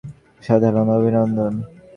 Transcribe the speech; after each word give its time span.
অসাধারণ, 0.41 0.87
অভিনন্দন! 0.97 1.53